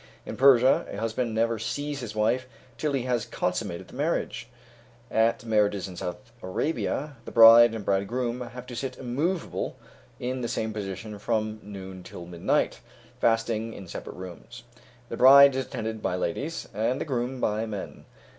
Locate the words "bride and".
7.31-7.85